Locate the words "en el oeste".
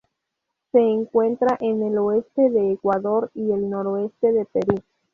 1.59-2.49